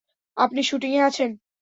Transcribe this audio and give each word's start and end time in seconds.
আপনি 0.37 0.61
শ্যুটিং-এ 0.63 1.01
আছেন! 1.03 1.31